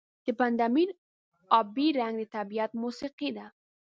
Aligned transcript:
د 0.25 0.27
بند 0.39 0.59
امیر 0.67 0.89
آبی 1.59 1.87
رنګ 1.99 2.15
د 2.19 2.23
طبیعت 2.35 2.71
موسيقي 2.81 3.29
ده. 3.37 3.45